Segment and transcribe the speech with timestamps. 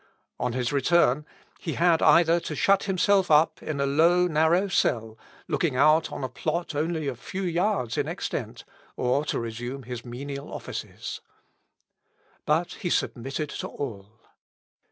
[0.39, 1.27] On his return,
[1.59, 5.15] he had either to shut himself up in a low narrow cell,
[5.47, 8.63] looking out on a plot only a few yards in extent,
[8.95, 11.21] or to resume his menial offices.
[12.47, 14.21] But he submitted to all.